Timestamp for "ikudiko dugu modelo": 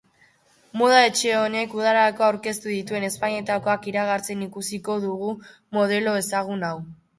4.49-6.19